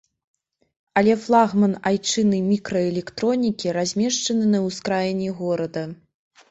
Але 1.01 1.13
флагман 1.25 1.73
айчыннай 1.89 2.41
мікраэлектронікі 2.49 3.77
размешчаны 3.79 4.45
на 4.57 4.67
ўскраіне 4.71 5.29
горада. 5.45 5.83